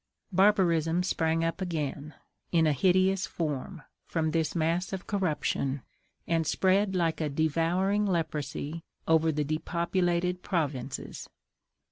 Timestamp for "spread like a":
6.47-7.29